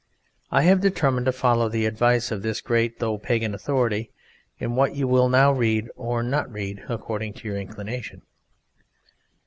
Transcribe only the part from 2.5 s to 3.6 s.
great though pagan